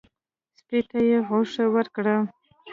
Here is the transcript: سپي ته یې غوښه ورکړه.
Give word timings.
سپي 0.57 0.79
ته 0.89 0.97
یې 1.09 1.17
غوښه 1.27 1.65
ورکړه. 1.75 2.15